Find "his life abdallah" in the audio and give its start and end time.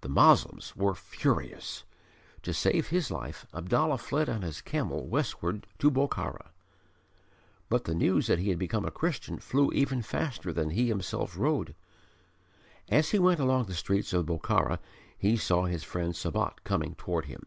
2.88-3.98